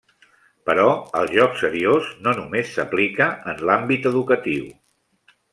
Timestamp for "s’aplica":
2.79-3.31